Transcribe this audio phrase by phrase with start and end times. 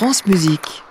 [0.00, 0.82] France Musique.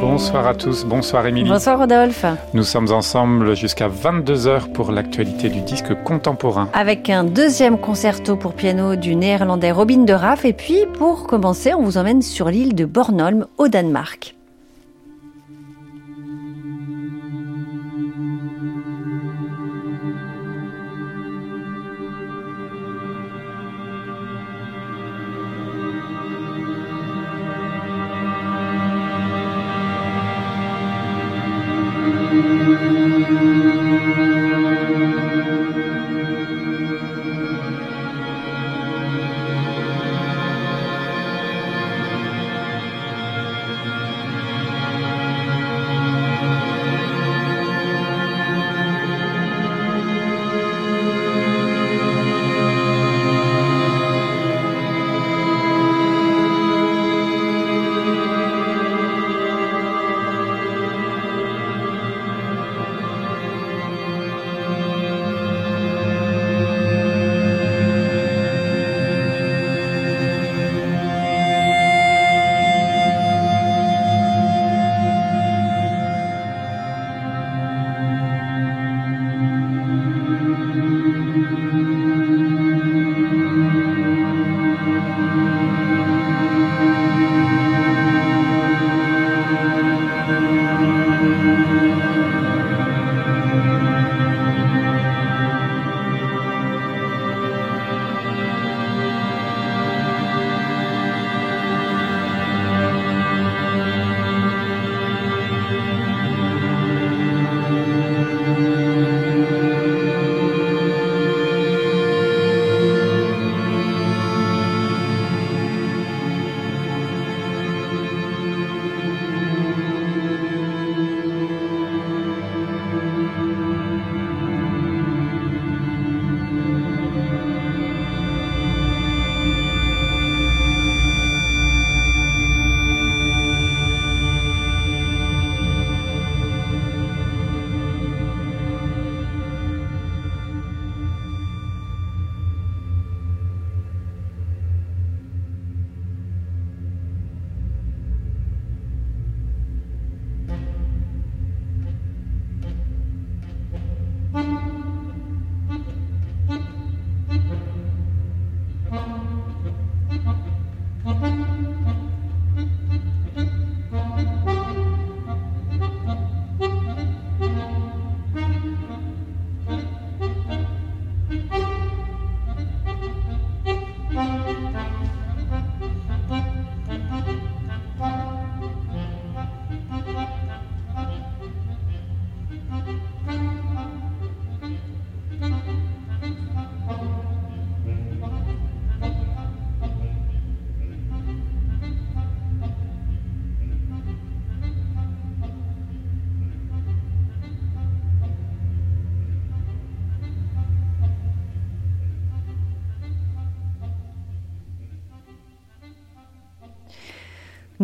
[0.00, 1.48] Bonsoir à tous, bonsoir Émilie.
[1.48, 2.24] Bonsoir Rodolphe.
[2.54, 6.68] Nous sommes ensemble jusqu'à 22h pour l'actualité du disque contemporain.
[6.72, 10.44] Avec un deuxième concerto pour piano du néerlandais Robin de Raff.
[10.44, 14.37] Et puis pour commencer, on vous emmène sur l'île de Bornholm au Danemark.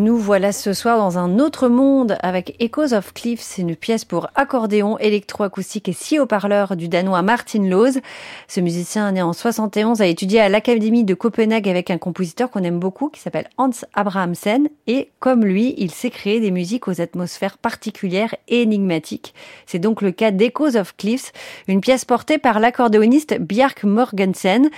[0.05, 4.29] Nous voilà ce soir dans un autre monde avec Echoes of Cliffs, une pièce pour
[4.35, 8.01] accordéon, électroacoustique et six haut-parleurs du danois Martin Loz.
[8.47, 12.65] Ce musicien né en 71 a étudié à l'Académie de Copenhague avec un compositeur qu'on
[12.65, 17.01] aime beaucoup qui s'appelle Hans Abrahamsen et comme lui, il sait créer des musiques aux
[17.01, 19.33] atmosphères particulières et énigmatiques.
[19.65, 21.33] C'est donc le cas d'Echoes of Cliffs,
[21.67, 24.69] une pièce portée par l'accordéoniste Bjark Morgensen,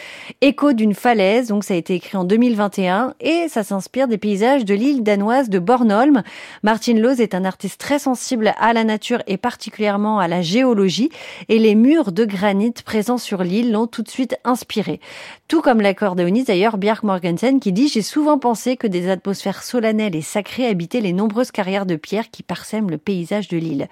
[0.40, 4.64] Écho d'une falaise, donc ça a été écrit en 2021 et ça s'inspire des paysages
[4.64, 6.22] de l'île de Bornholm.
[6.62, 11.08] Martin Loz est un artiste très sensible à la nature et particulièrement à la géologie
[11.48, 15.00] et les murs de granit présents sur l'île l'ont tout de suite inspiré.
[15.48, 20.16] Tout comme l'accordéoniste d'ailleurs Bjark Morgensen qui dit j'ai souvent pensé que des atmosphères solennelles
[20.16, 23.88] et sacrées habitaient les nombreuses carrières de pierre qui parsèment le paysage de l'île.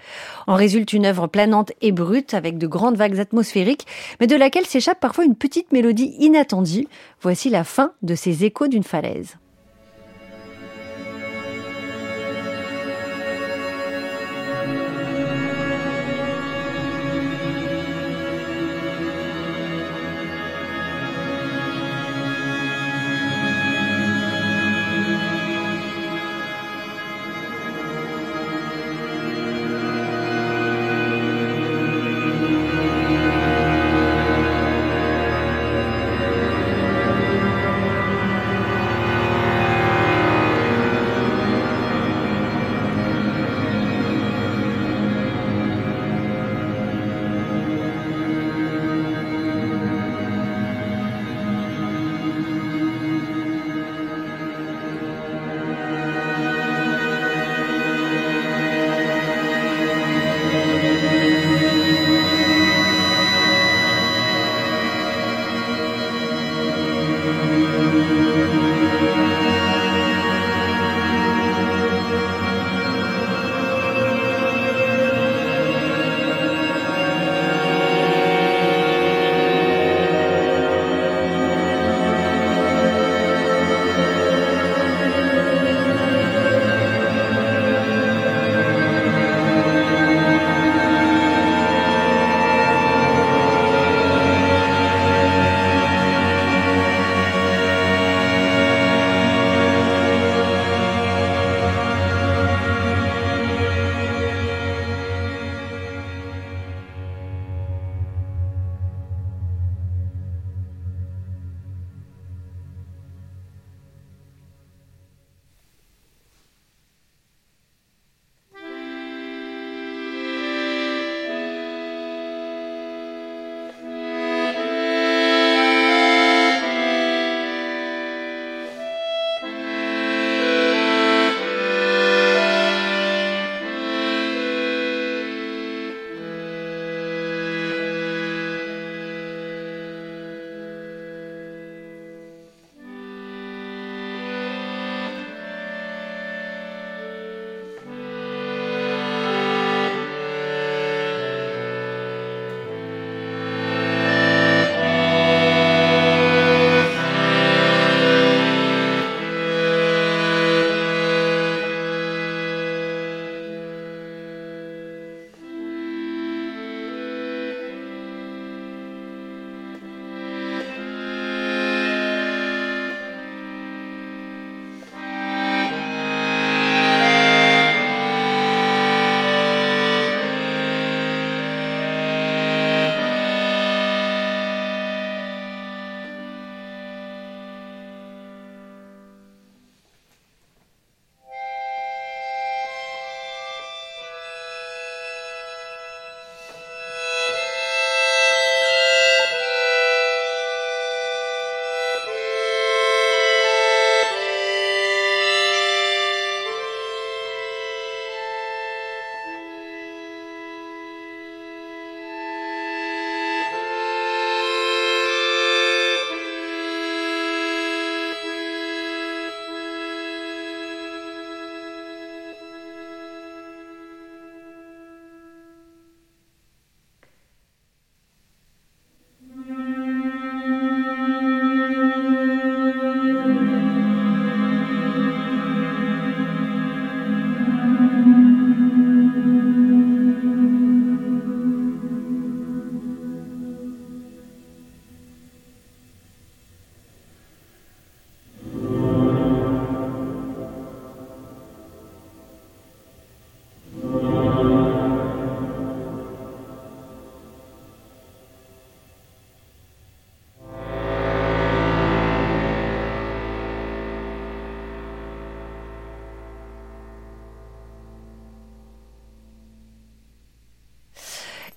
[0.46, 3.86] En résulte une œuvre planante et brute avec de grandes vagues atmosphériques
[4.20, 6.86] mais de laquelle s'échappe parfois une petite mélodie inattendue.
[7.22, 9.36] Voici la fin de ces échos d'une falaise.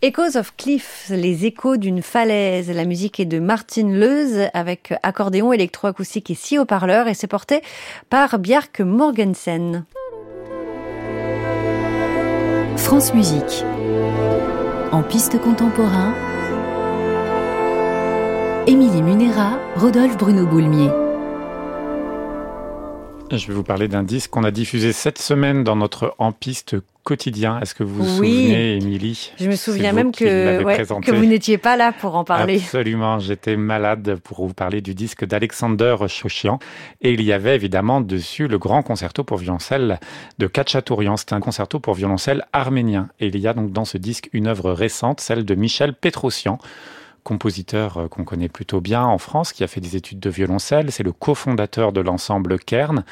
[0.07, 2.71] Echoes of Cliff, les échos d'une falaise.
[2.71, 7.61] La musique est de Martin Leuze avec accordéon électroacoustique et six haut-parleurs et c'est porté
[8.09, 9.83] par Bjarke Morgensen.
[12.77, 13.65] France Musique.
[14.93, 16.13] En piste contemporain,
[18.65, 20.89] Émilie Munera, Rodolphe Bruno Boulmier.
[23.29, 26.77] Je vais vous parler d'un disque qu'on a diffusé cette semaine dans notre En Piste
[27.07, 27.61] quotidien.
[27.61, 30.61] Est-ce que vous vous souvenez, Émilie Je me souviens même que,
[30.99, 32.57] que vous n'étiez pas là pour en parler.
[32.57, 36.59] Absolument, j'étais malade pour vous parler du disque d'Alexander Chouchian.
[36.99, 40.01] Et il y avait évidemment dessus le grand concerto pour violoncelle
[40.37, 41.15] de Khatchatourian.
[41.15, 43.07] C'est un concerto pour violoncelle arménien.
[43.21, 46.57] Et il y a donc dans ce disque une œuvre récente, celle de Michel Petrosian
[47.27, 50.93] compositeur euh, qu'on connaît plutôt bien en France, qui a fait des études de violoncelle.
[50.93, 53.03] C'est le cofondateur de l'ensemble Kern.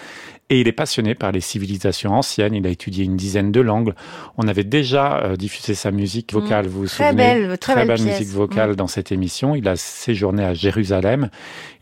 [0.52, 2.54] Et il est passionné par les civilisations anciennes.
[2.54, 3.94] Il a étudié une dizaine de langues.
[4.38, 6.40] On avait déjà euh, diffusé sa musique mmh.
[6.40, 8.75] vocale, vous vous très souvenez belle, Très, très belle, musique vocale mmh.
[8.75, 9.56] dans cette émission.
[9.56, 11.30] Il a séjourné à Jérusalem.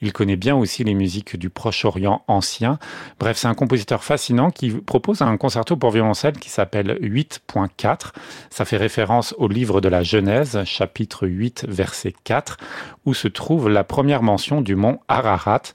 [0.02, 2.80] Il connaît bien aussi les musiques du Proche-Orient ancien.
[3.20, 8.12] Bref, c'est un compositeur fascinant qui propose un concerto pour violoncelle qui s'appelle 8.4.
[8.50, 12.58] Ça fait référence au livre de la Genèse, chapitre 8, verset 4,
[13.06, 15.74] où se trouve la première mention du mont Ararat.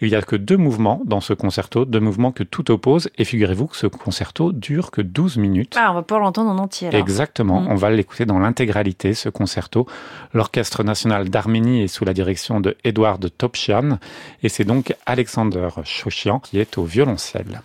[0.00, 3.10] Il n'y a que deux mouvements dans ce concerto, deux mouvements que tout oppose.
[3.18, 5.74] Et figurez-vous que ce concerto dure que 12 minutes.
[5.78, 6.90] Ah, on va pouvoir l'entendre en entier.
[6.92, 7.60] Exactement.
[7.62, 7.68] Mm.
[7.68, 9.86] On va l'écouter dans l'intégralité, ce concerto.
[10.32, 13.98] L'Orchestre national d'Arménie est sous la direction de Edouard Topchian.
[14.42, 17.62] Et c'est donc Alexander Choshian qui est au violoncelle.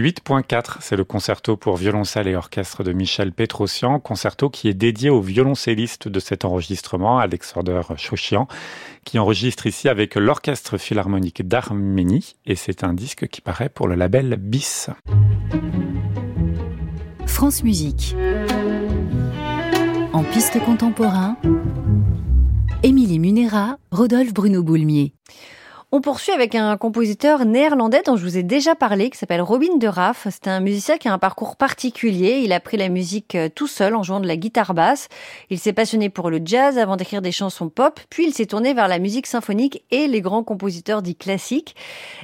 [0.00, 5.10] 8.4, c'est le concerto pour violoncelle et orchestre de Michel Petrosian, concerto qui est dédié
[5.10, 8.48] au violoncelliste de cet enregistrement, Alexander Chouchian,
[9.04, 13.94] qui enregistre ici avec l'Orchestre Philharmonique d'Arménie, et c'est un disque qui paraît pour le
[13.94, 14.88] label BIS.
[17.26, 18.14] France Musique.
[20.12, 21.36] En piste contemporain,
[22.82, 25.12] Émilie Munera, Rodolphe Bruno Boulmier.
[25.90, 29.78] On poursuit avec un compositeur néerlandais dont je vous ai déjà parlé, qui s'appelle Robin
[29.78, 30.26] de Raff.
[30.30, 32.42] C'est un musicien qui a un parcours particulier.
[32.44, 35.08] Il a pris la musique euh, tout seul en jouant de la guitare basse.
[35.48, 38.74] Il s'est passionné pour le jazz avant d'écrire des chansons pop, puis il s'est tourné
[38.74, 41.74] vers la musique symphonique et les grands compositeurs dits classiques.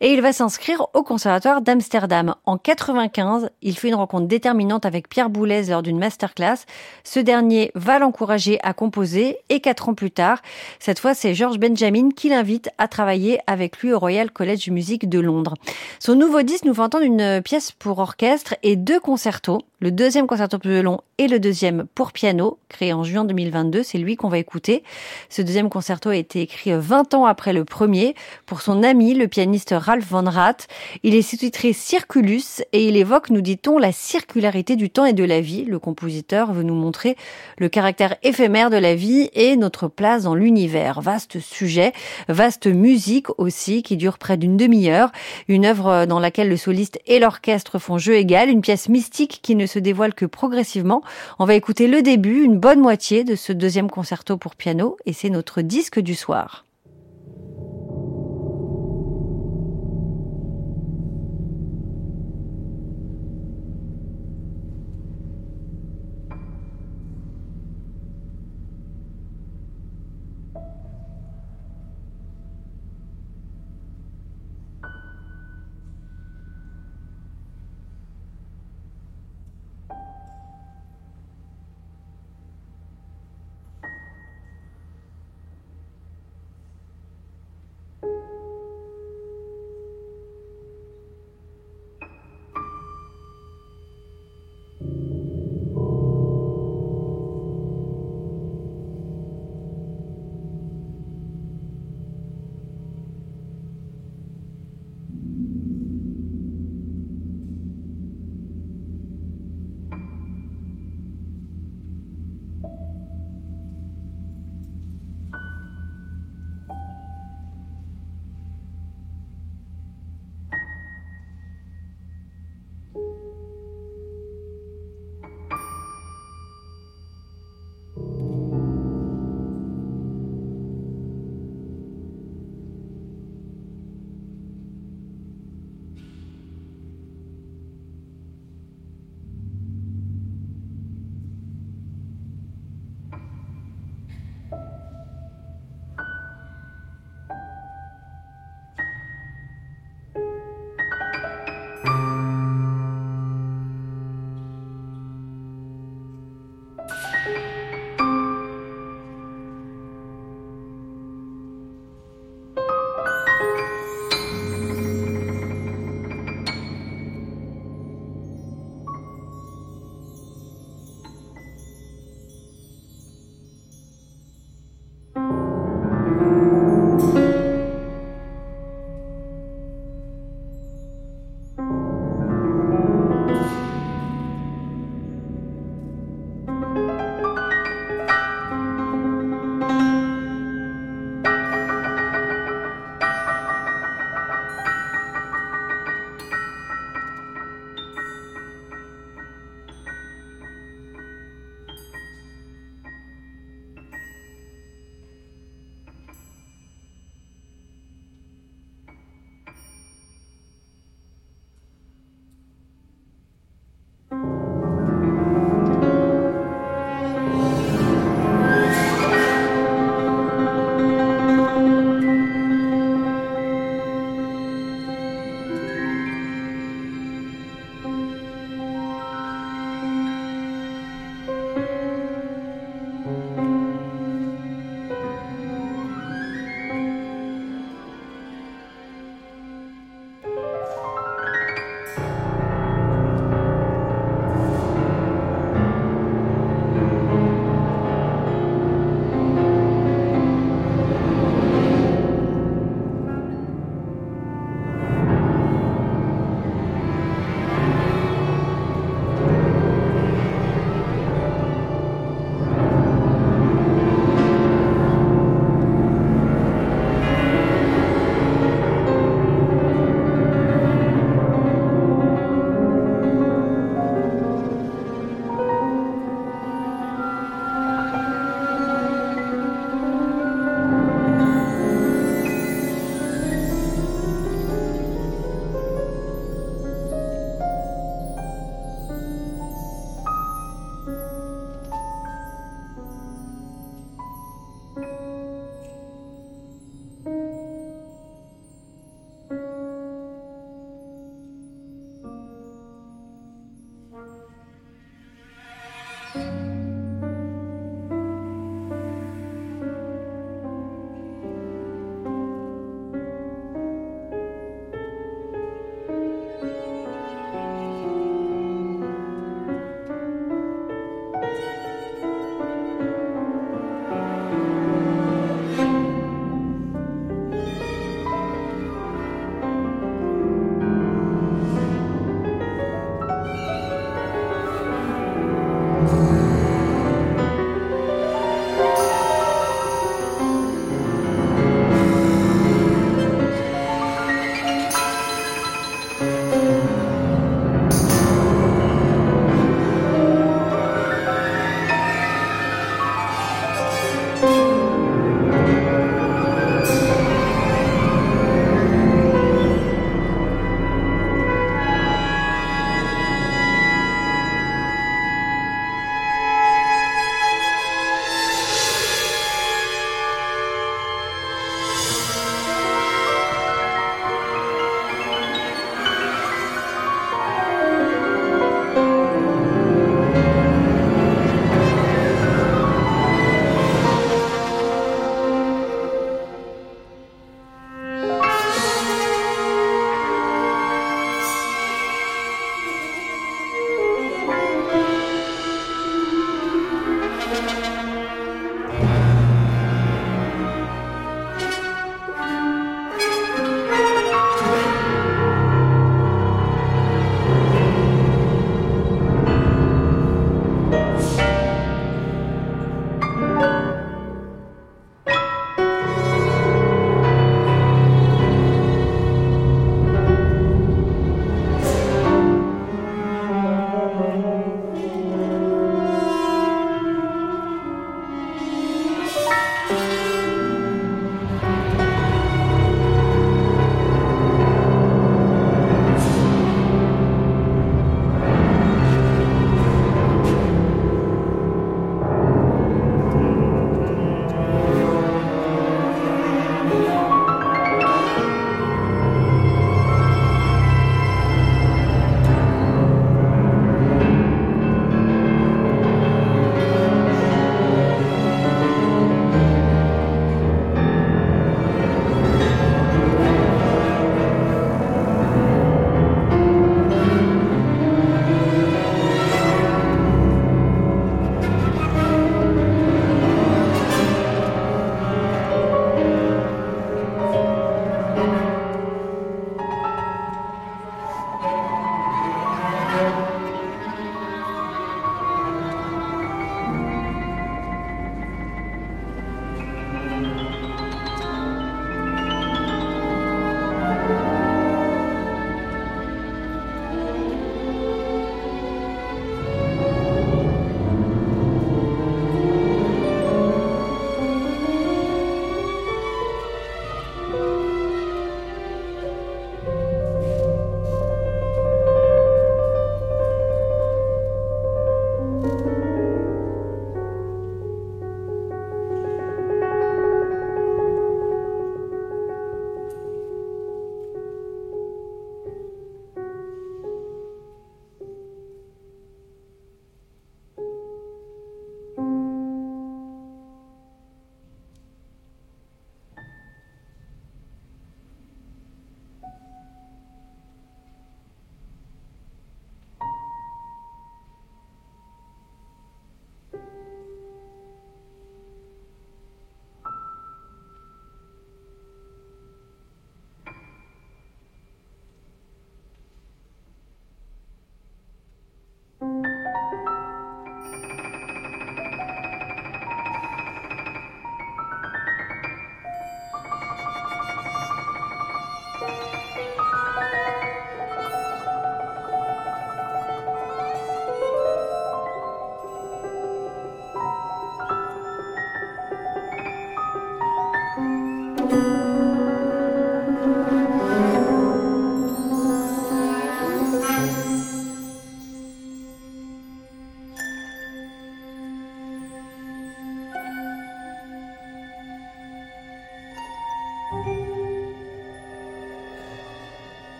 [0.00, 2.36] Et il va s'inscrire au Conservatoire d'Amsterdam.
[2.46, 6.64] En 95, il fait une rencontre déterminante avec Pierre Boulez lors d'une masterclass.
[7.04, 10.40] Ce dernier va l'encourager à composer et quatre ans plus tard,
[10.78, 14.74] cette fois c'est George Benjamin qui l'invite à travailler avec lui au Royal College of
[14.74, 15.54] Music de Londres.
[15.98, 20.26] Son nouveau disque nous fait entendre une pièce pour orchestre et deux concertos le deuxième
[20.26, 23.82] concerto pour violon et le deuxième pour piano, créé en juin 2022.
[23.82, 24.84] C'est lui qu'on va écouter.
[25.30, 29.26] Ce deuxième concerto a été écrit 20 ans après le premier pour son ami, le
[29.26, 30.68] pianiste Ralph Van Rath.
[31.02, 32.42] Il est sous-titré Circulus
[32.74, 35.64] et il évoque, nous dit-on, la circularité du temps et de la vie.
[35.64, 37.16] Le compositeur veut nous montrer
[37.56, 41.00] le caractère éphémère de la vie et notre place dans l'univers.
[41.00, 41.94] Vaste sujet,
[42.28, 45.10] vaste musique aussi qui dure près d'une demi-heure.
[45.48, 48.48] Une œuvre dans laquelle le soliste et l'orchestre font jeu égal.
[48.48, 51.02] Une pièce mystique qui ne se dévoile que progressivement.
[51.38, 55.12] On va écouter le début, une bonne moitié de ce deuxième concerto pour piano, et
[55.12, 56.64] c'est notre disque du soir.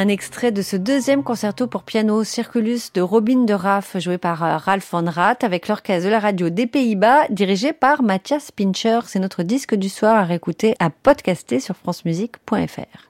[0.00, 4.42] Un extrait de ce deuxième concerto pour piano Circulus de Robin de Raff, joué par
[4.42, 9.00] euh, Ralph von Rath, avec l'orchestre de la radio des Pays-Bas, dirigé par Mathias Pincher.
[9.04, 13.08] C'est notre disque du soir à réécouter, à podcaster sur francemusique.fr.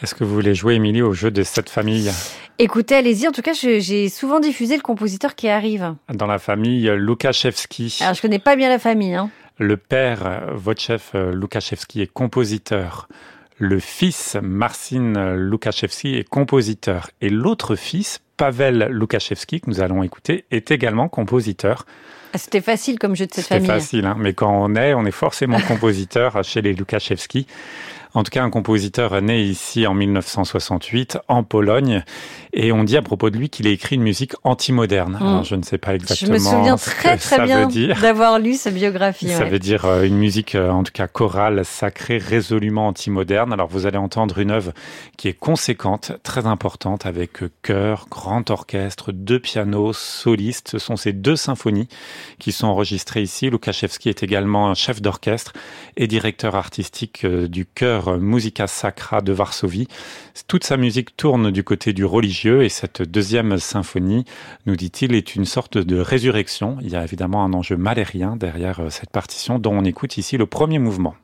[0.00, 2.08] Est-ce que vous voulez jouer, Émilie, au jeu de cette famille?
[2.60, 3.26] Écoutez, allez-y.
[3.26, 5.92] En tout cas, j'ai souvent diffusé le compositeur qui arrive.
[6.08, 7.98] Dans la famille Lukashevski.
[8.00, 9.16] Alors, je connais pas bien la famille.
[9.16, 9.28] Hein.
[9.58, 13.08] Le père, Wojciech Lukashevski, est compositeur.
[13.58, 17.10] Le fils, Marcin Lukashevski, est compositeur.
[17.20, 21.86] Et l'autre fils, Pavel Lukashevski, que nous allons écouter, est également compositeur.
[22.34, 23.66] Ah, c'était facile comme jeu de cette famille.
[23.66, 27.46] C'était facile, hein mais quand on est, on est forcément compositeur chez les Lukashevski.
[28.14, 32.04] En tout cas, un compositeur né ici en 1968 en Pologne.
[32.54, 35.18] Et on dit à propos de lui qu'il a écrit une musique anti-moderne.
[35.18, 35.26] Mm.
[35.26, 36.28] Alors, je ne sais pas exactement.
[36.28, 37.68] Je me souviens très très bien
[38.00, 39.28] d'avoir lu sa biographie.
[39.28, 43.52] Ça veut dire euh, une musique, euh, en tout cas chorale, sacrée, résolument anti-moderne.
[43.54, 44.72] Alors, vous allez entendre une œuvre
[45.16, 50.68] qui est conséquente, très importante, avec euh, chœur, grand orchestre, deux pianos, solistes.
[50.68, 51.88] Ce sont ces deux symphonies
[52.38, 53.48] qui sont enregistrées ici.
[53.48, 55.54] Lukashevski est également chef d'orchestre
[55.96, 59.88] et directeur artistique du chœur Musica Sacra de Varsovie.
[60.48, 64.24] Toute sa musique tourne du côté du religieux et cette deuxième symphonie,
[64.66, 66.76] nous dit-il, est une sorte de résurrection.
[66.80, 70.36] Il y a évidemment un enjeu malérien derrière euh, cette partition dont on écoute ici
[70.36, 71.14] le premier mouvement.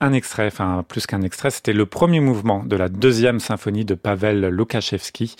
[0.00, 3.94] Un extrait, enfin plus qu'un extrait, c'était le premier mouvement de la deuxième symphonie de
[3.94, 5.36] Pavel Lukashevsky,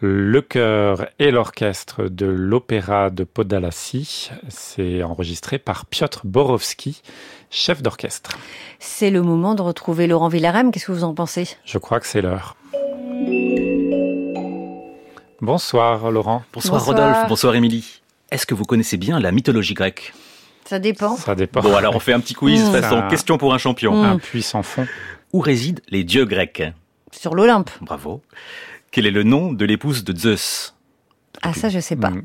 [0.00, 4.30] le chœur et l'orchestre de l'opéra de Podalassy.
[4.48, 7.02] C'est enregistré par Piotr Borowski,
[7.50, 8.38] chef d'orchestre.
[8.78, 10.70] C'est le moment de retrouver Laurent Villarem.
[10.70, 11.48] Qu'est-ce que vous en pensez?
[11.64, 12.56] Je crois que c'est l'heure.
[15.40, 16.42] Bonsoir Laurent.
[16.52, 17.28] Bonsoir, Rodolphe.
[17.28, 18.00] Bonsoir Émilie.
[18.30, 20.12] Est-ce que vous connaissez bien la mythologie grecque?
[20.68, 21.16] Ça dépend.
[21.16, 21.60] Ça dépend.
[21.62, 22.72] Bon, alors on fait un petit quiz Mmh.
[22.72, 23.94] façon Ça- question pour un champion.
[23.94, 24.04] Mmh.
[24.04, 24.86] Un puits sans fond.
[25.32, 26.62] Où résident les dieux grecs
[27.12, 27.70] Sur l'Olympe.
[27.80, 28.22] Bravo.
[28.90, 30.74] Quel est le nom de l'épouse de Zeus
[31.42, 32.10] Ah, ça, je sais pas.
[32.10, 32.22] Mm.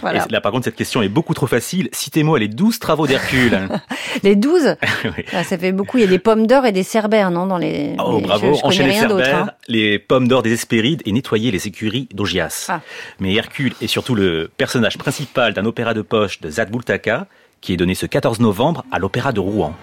[0.00, 0.26] Voilà.
[0.26, 1.88] Et là, par contre, cette question est beaucoup trop facile.
[1.92, 3.68] Citez-moi les douze travaux d'Hercule.
[4.22, 5.24] Les 12, Oui.
[5.32, 5.96] ah, ça fait beaucoup.
[5.98, 7.94] Il y a des pommes d'or et des cerbères, non dans les...
[8.04, 8.54] Oh, les- bravo.
[8.54, 9.24] Je, Enchaîner rien d'autre.
[9.24, 9.50] Cerbère, hein.
[9.68, 12.66] les pommes d'or des Hespérides et nettoyer les écuries d'Augias.
[12.68, 12.80] Ah.
[13.20, 17.26] Mais Hercule est surtout le personnage principal d'un opéra de poche de Zadbultaka
[17.60, 19.74] qui est donné ce 14 novembre à l'Opéra de Rouen.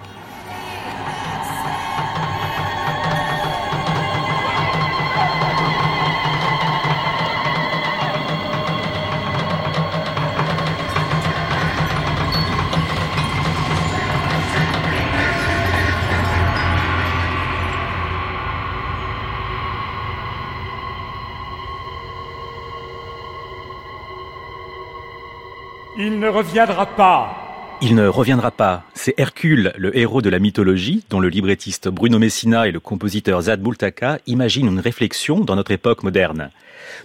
[26.02, 27.78] Il ne reviendra pas.
[27.82, 28.84] Il ne reviendra pas.
[28.94, 33.42] C'est Hercule, le héros de la mythologie, dont le librettiste Bruno Messina et le compositeur
[33.42, 36.52] Zad Bultaka imaginent une réflexion dans notre époque moderne.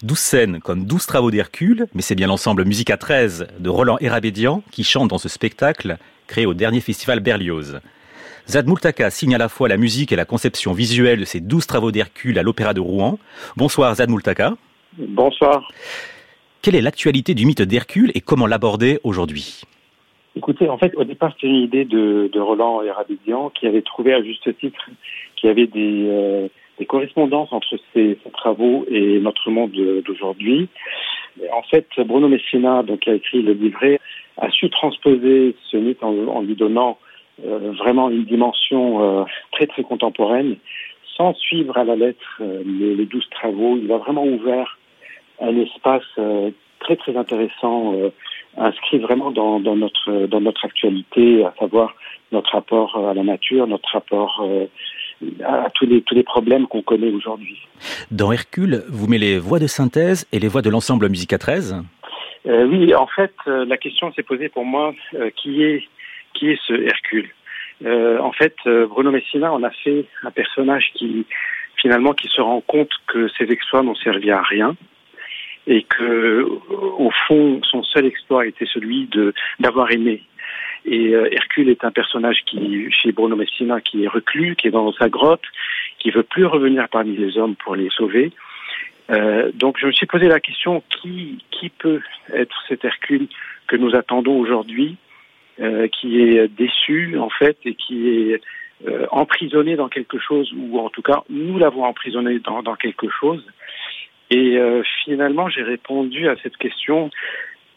[0.04, 4.62] Douze scènes comme douze travaux d'Hercule, mais c'est bien l'ensemble Musica 13 de Roland Hérabédian
[4.70, 7.80] qui chante dans ce spectacle créé au dernier festival Berlioz.
[8.48, 11.66] Zad Multaka signe à la fois la musique et la conception visuelle de ces douze
[11.66, 13.18] travaux d'Hercule à l'Opéra de Rouen.
[13.56, 14.54] Bonsoir Zad Multaka.
[14.96, 15.68] Bonsoir.
[16.64, 19.60] Quelle est l'actualité du mythe d'Hercule et comment l'aborder aujourd'hui?
[20.34, 24.22] Écoutez, en fait, au départ, c'était une idée de, Roland Hérabédian qui avait trouvé à
[24.22, 24.88] juste titre
[25.36, 26.48] qu'il y avait des, euh,
[26.78, 29.72] des correspondances entre ses, ses travaux et notre monde
[30.06, 30.68] d'aujourd'hui.
[31.42, 34.00] Et En fait, Bruno Messina, donc, qui a écrit le livret,
[34.38, 36.96] a su transposer ce mythe en, lui donnant
[37.44, 40.56] euh, vraiment une dimension euh, très très contemporaine,
[41.14, 43.76] sans suivre à la lettre les, les douze travaux.
[43.76, 44.78] Il a vraiment ouvert
[45.40, 48.10] un espace euh, très très intéressant, euh,
[48.56, 51.94] inscrit vraiment dans, dans notre dans notre actualité, à savoir
[52.32, 54.66] notre rapport à la nature, notre rapport euh,
[55.44, 57.58] à tous les tous les problèmes qu'on connaît aujourd'hui.
[58.10, 61.82] Dans Hercule, vous mettez les voix de synthèse et les voix de l'ensemble Musica 13
[62.46, 65.82] Euh, oui, en fait, euh, la question s'est posée pour moi euh, qui est
[66.34, 67.30] qui est ce Hercule?
[67.86, 71.26] En fait, Bruno Messina en a fait un personnage qui
[71.76, 74.74] finalement qui se rend compte que ses exploits n'ont servi à rien
[75.66, 76.46] et que
[76.98, 80.22] au fond son seul exploit était celui de d'avoir aimé.
[80.84, 84.70] Et euh, Hercule est un personnage qui, chez Bruno Messina, qui est reclus, qui est
[84.70, 85.44] dans sa grotte,
[85.98, 88.32] qui veut plus revenir parmi les hommes pour les sauver.
[89.10, 92.00] Euh, donc je me suis posé la question qui qui peut
[92.32, 93.28] être cet Hercule
[93.66, 94.96] que nous attendons aujourd'hui,
[95.60, 98.40] euh, qui est déçu en fait et qui est
[98.86, 103.08] euh, emprisonné dans quelque chose ou en tout cas nous l'avons emprisonné dans, dans quelque
[103.08, 103.44] chose.
[104.34, 107.10] Et euh, finalement j'ai répondu à cette question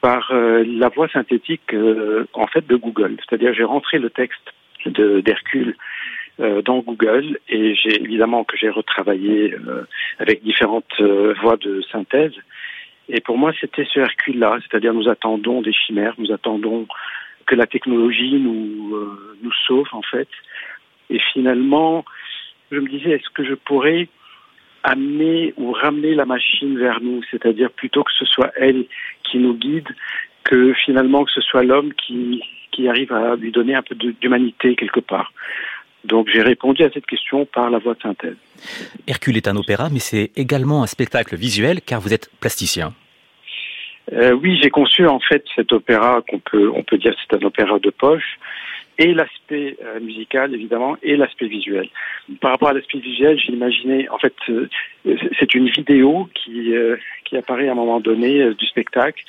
[0.01, 4.53] par euh, la voix synthétique euh, en fait de Google, c'est-à-dire j'ai rentré le texte
[4.85, 5.75] d'Hercule
[6.39, 9.55] dans Google et j'ai évidemment que j'ai retravaillé
[10.19, 11.01] avec différentes
[11.41, 12.33] voix de synthèse.
[13.09, 16.87] Et pour moi, c'était ce Hercule-là, c'est-à-dire nous attendons des chimères, nous attendons
[17.47, 18.95] que la technologie nous
[19.41, 20.29] nous sauve en fait.
[21.09, 22.05] Et finalement,
[22.71, 24.07] je me disais, est-ce que je pourrais
[24.83, 28.85] amener ou ramener la machine vers nous, c'est-à-dire plutôt que ce soit elle
[29.23, 29.87] qui nous guide,
[30.43, 34.75] que finalement que ce soit l'homme qui qui arrive à lui donner un peu d'humanité
[34.75, 35.33] quelque part.
[36.05, 38.37] Donc j'ai répondu à cette question par la voix de synthèse.
[39.07, 42.93] Hercule est un opéra, mais c'est également un spectacle visuel car vous êtes plasticien.
[44.13, 47.45] Euh, oui, j'ai conçu en fait cet opéra qu'on peut on peut dire c'est un
[47.45, 48.39] opéra de poche
[48.97, 51.87] et l'aspect euh, musical évidemment et l'aspect visuel.
[52.41, 54.67] Par rapport à l'aspect visuel, j'ai imaginé en fait euh,
[55.39, 59.23] c'est une vidéo qui euh, qui apparaît à un moment donné euh, du spectacle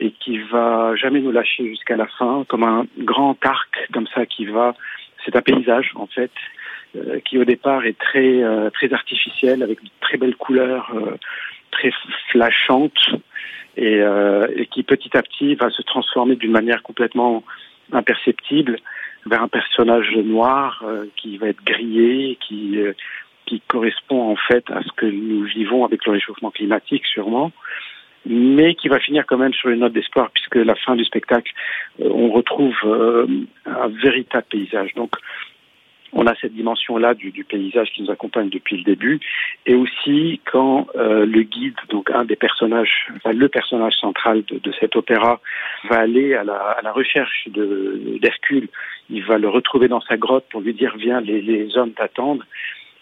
[0.00, 4.26] et qui va jamais nous lâcher jusqu'à la fin comme un grand arc comme ça
[4.26, 4.74] qui va
[5.24, 6.32] c'est un paysage en fait
[6.96, 10.92] euh, qui au départ est très euh, très artificiel avec de très belles couleurs
[11.70, 11.90] très
[12.30, 13.10] flashantes
[13.76, 14.00] et,
[14.56, 17.42] et qui petit à petit va se transformer d'une manière complètement
[17.92, 18.78] imperceptible
[19.26, 22.92] vers un personnage noir euh, qui va être grillé, qui euh,
[23.46, 27.52] qui correspond en fait à ce que nous vivons avec le réchauffement climatique sûrement.
[28.24, 31.52] mais qui va finir quand même sur une note d'espoir puisque la fin du spectacle,
[32.00, 33.26] euh, on retrouve euh,
[33.66, 34.94] un véritable paysage.
[34.94, 35.12] Donc
[36.12, 39.20] on a cette dimension-là du, du, paysage qui nous accompagne depuis le début,
[39.66, 44.58] et aussi quand euh, le guide, donc un des personnages, enfin le personnage central de,
[44.58, 45.40] de cet opéra,
[45.88, 48.68] va aller à la, à la recherche d'Hercule,
[49.10, 52.44] il va le retrouver dans sa grotte pour lui dire viens, les, les hommes t'attendent,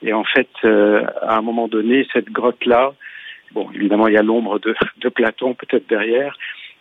[0.03, 2.95] et en fait, euh, à un moment donné, cette grotte-là,
[3.53, 6.37] bon, évidemment, il y a l'ombre de, de Platon peut-être derrière,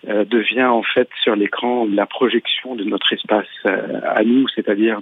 [0.07, 4.97] euh, devient en fait sur l'écran la projection de notre espace euh, à nous, c'est-à-dire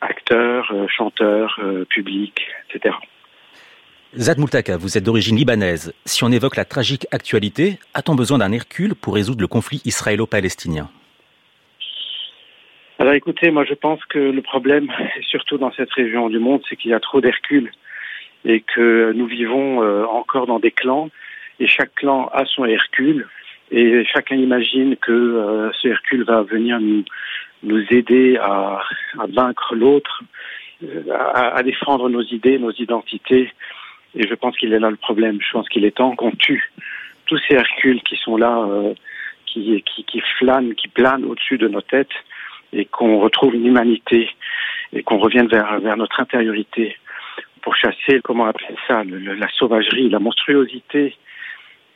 [0.00, 2.96] acteurs, euh, chanteurs, public, etc.
[4.16, 5.94] Zad Moultaka, vous êtes d'origine libanaise.
[6.04, 10.90] Si on évoque la tragique actualité, a-t-on besoin d'un Hercule pour résoudre le conflit israélo-palestinien?
[12.98, 14.90] Alors écoutez, moi je pense que le problème,
[15.30, 17.70] surtout dans cette région du monde, c'est qu'il y a trop d'Hercule
[18.44, 19.78] et que nous vivons
[20.08, 21.08] encore dans des clans
[21.60, 23.28] et chaque clan a son Hercule
[23.70, 27.04] et chacun imagine que euh, ce Hercule va venir nous,
[27.62, 28.82] nous aider à,
[29.28, 30.22] vaincre l'autre,
[30.82, 31.02] euh,
[31.34, 33.52] à, défendre nos idées, nos identités.
[34.16, 35.38] Et je pense qu'il est là le problème.
[35.40, 36.72] Je pense qu'il est temps qu'on tue
[37.26, 38.94] tous ces Hercules qui sont là, euh,
[39.46, 40.20] qui, qui, qui
[40.76, 42.08] qui planent au-dessus de nos têtes,
[42.72, 44.30] et qu'on retrouve une humanité
[44.92, 46.96] et qu'on revienne vers, vers notre intériorité
[47.62, 51.14] pour chasser, comment appeler ça, la sauvagerie, la monstruosité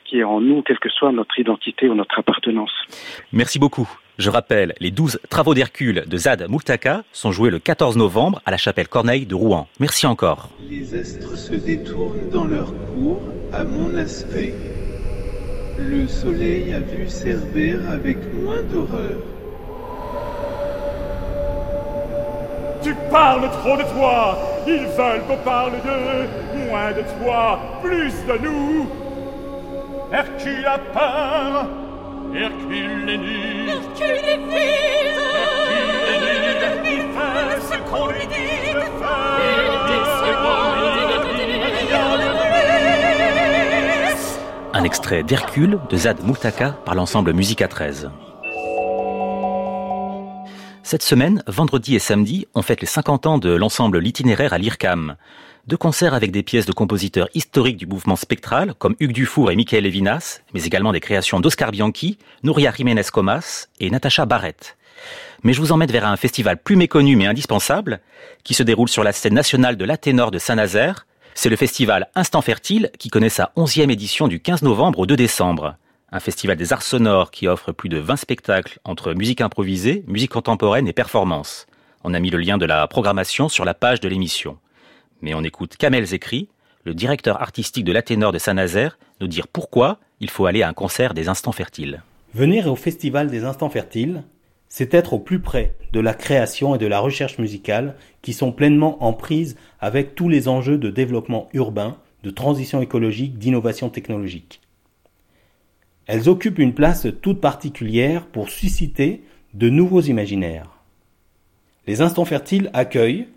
[0.05, 2.71] qui est en nous, quelle que soit notre identité ou notre appartenance.
[3.33, 3.89] Merci beaucoup.
[4.17, 8.51] Je rappelle, les 12 travaux d'Hercule de Zad Moultaka sont joués le 14 novembre à
[8.51, 9.67] la chapelle Corneille de Rouen.
[9.79, 10.49] Merci encore.
[10.69, 14.53] Les astres se détournent dans leur cours à mon aspect.
[15.77, 19.19] Le soleil a vu servir avec moins d'horreur.
[22.81, 24.37] Tu parles trop de toi
[24.67, 29.04] Ils veulent qu'on parle d'eux Moins de toi, plus de nous
[30.11, 31.67] Hercule a peur,
[32.33, 35.19] Hercule est nu, Hercule est vide,
[36.07, 39.25] Hercule est nu, il fait ce qu'on lui dit de faire.
[44.73, 48.11] Un extrait d'Hercule de Zad Moultaka par l'ensemble Musica 13.
[50.83, 55.15] Cette semaine, vendredi et samedi, on fête les 50 ans de l'ensemble L'itinéraire à l'IRCAM.
[55.67, 59.55] Deux concerts avec des pièces de compositeurs historiques du mouvement spectral, comme Hugues Dufour et
[59.55, 64.77] Michael Levinas, mais également des créations d'Oscar Bianchi, Nouria Jiménez Comas et Natacha Barrett.
[65.41, 67.99] Mais je vous emmène vers un festival plus méconnu mais indispensable,
[68.43, 71.07] qui se déroule sur la scène nationale de l'Athénor de Saint-Nazaire.
[71.33, 75.15] C'est le festival Instant Fertile, qui connaît sa onzième édition du 15 novembre au 2
[75.15, 75.77] décembre.
[76.11, 80.31] Un festival des arts sonores qui offre plus de 20 spectacles entre musique improvisée, musique
[80.31, 81.65] contemporaine et performance.
[82.03, 84.59] On a mis le lien de la programmation sur la page de l'émission.
[85.21, 86.49] Mais on écoute Kamel Zekri,
[86.83, 90.73] le directeur artistique de l'Athénor de Saint-Nazaire, nous dire pourquoi il faut aller à un
[90.73, 92.03] concert des Instants Fertiles.
[92.33, 94.23] Venir au Festival des Instants Fertiles,
[94.67, 98.51] c'est être au plus près de la création et de la recherche musicale qui sont
[98.51, 104.61] pleinement en prise avec tous les enjeux de développement urbain, de transition écologique, d'innovation technologique.
[106.07, 110.69] Elles occupent une place toute particulière pour susciter de nouveaux imaginaires.
[111.87, 113.27] Les Instants Fertiles accueillent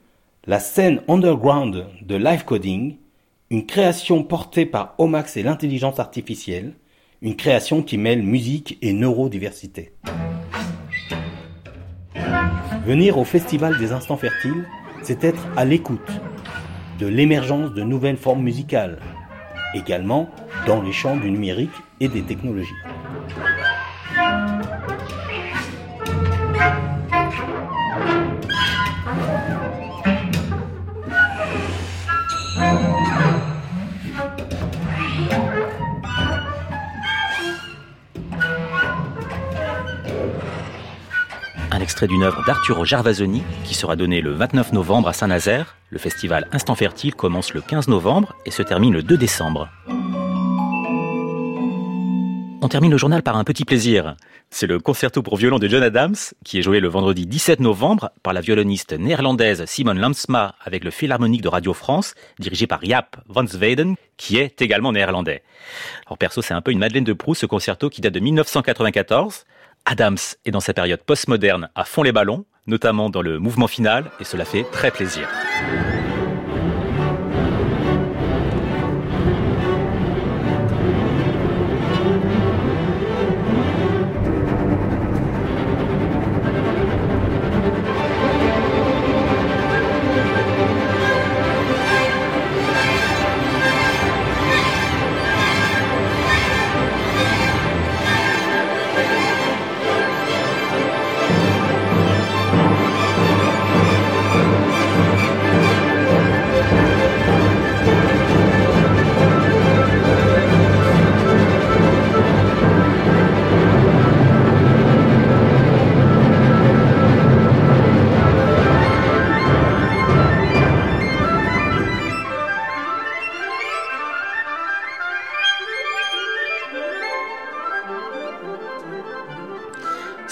[0.49, 2.96] la scène underground de live coding,
[3.51, 6.72] une création portée par Omax et l'intelligence artificielle,
[7.20, 9.92] une création qui mêle musique et neurodiversité.
[12.86, 14.64] Venir au Festival des Instants Fertiles,
[15.03, 16.11] c'est être à l'écoute
[16.99, 19.01] de l'émergence de nouvelles formes musicales,
[19.74, 20.30] également
[20.66, 21.68] dans les champs du numérique
[22.01, 22.72] et des technologies.
[41.79, 45.76] Un extrait d'une œuvre d'Arturo Gervasoni qui sera donnée le 29 novembre à Saint-Nazaire.
[45.91, 49.68] Le festival Instant Fertile commence le 15 novembre et se termine le 2 décembre.
[52.61, 54.16] On termine le journal par un petit plaisir.
[54.51, 58.11] C'est le concerto pour violon de John Adams, qui est joué le vendredi 17 novembre
[58.24, 63.18] par la violoniste néerlandaise Simone Lamsma avec le Philharmonique de Radio France, dirigé par Jaap
[63.29, 65.45] van Zweden, qui est également néerlandais.
[66.07, 69.45] Alors perso, c'est un peu une Madeleine de Proust, ce concerto qui date de 1994.
[69.91, 74.11] Adams est dans sa période postmoderne à fond les ballons, notamment dans le mouvement final,
[74.20, 75.26] et cela fait très plaisir.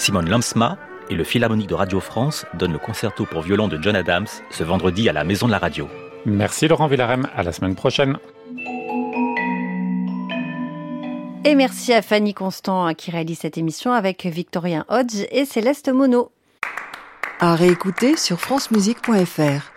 [0.07, 0.77] Simone Lamsma
[1.09, 4.63] et le Philharmonique de Radio France donne le concerto pour violon de John Adams ce
[4.63, 5.89] vendredi à la Maison de la Radio.
[6.25, 8.17] Merci Laurent Villarem, à la semaine prochaine.
[11.43, 16.29] Et merci à Fanny Constant qui réalise cette émission avec Victorien Hodge et Céleste Monod.
[17.41, 19.73] À réécouter sur francemusique.fr.